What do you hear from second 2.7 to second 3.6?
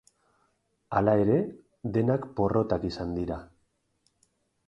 izan dira.